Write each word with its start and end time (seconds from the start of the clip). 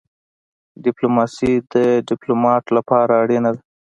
ډيپلوماسي 0.85 1.51
د 1.73 1.75
ډيپلومات 2.09 2.63
لپاره 2.77 3.11
اړینه 3.23 3.49
ده. 3.55 3.61